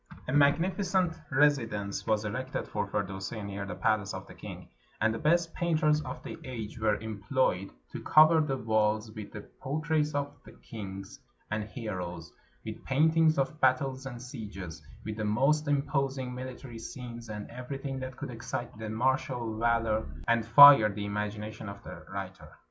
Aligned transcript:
A 0.27 0.33
magnificent 0.33 1.13
residence 1.29 2.07
was 2.07 2.25
erected 2.25 2.67
for 2.67 2.87
Firdusi 2.87 3.43
near 3.43 3.67
the 3.67 3.75
palace 3.75 4.15
of 4.15 4.25
the 4.25 4.33
king, 4.33 4.67
and 4.99 5.13
the 5.13 5.19
best 5.19 5.53
painters 5.53 6.01
of 6.01 6.23
the 6.23 6.39
age 6.43 6.77
381 6.77 6.79
PERSIA 6.79 6.81
were 6.81 7.11
employed 7.11 7.71
to 7.91 8.01
cover 8.01 8.41
the 8.41 8.57
walls 8.57 9.11
with 9.11 9.31
the 9.31 9.41
portraits 9.41 10.15
of 10.15 10.35
kings 10.63 11.19
and 11.51 11.65
heroes, 11.65 12.33
with 12.65 12.83
paintings 12.83 13.37
of 13.37 13.61
battles 13.61 14.07
and 14.07 14.19
sieges, 14.19 14.81
with 15.05 15.17
the 15.17 15.23
most 15.23 15.67
imposing 15.67 16.33
military 16.33 16.79
scenes, 16.79 17.29
and 17.29 17.47
everything 17.51 17.99
that 17.99 18.17
could 18.17 18.31
excite 18.31 18.75
the 18.79 18.89
martial 18.89 19.55
valor 19.59 20.03
and 20.27 20.47
fire 20.47 20.91
the 20.91 21.05
imagina 21.05 21.53
tion 21.53 21.69
of 21.69 21.83
the 21.83 22.03
writer. 22.11 22.49